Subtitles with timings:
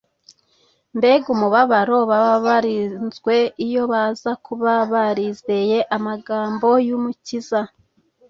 [0.97, 3.35] Mbega umubabaro baba bararinzwe
[3.67, 7.61] iyo baza kuba barizeye amagambo y’Umukiza!